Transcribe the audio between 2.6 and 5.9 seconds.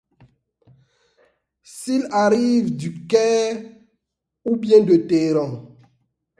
du Caire ou bien de Téhéran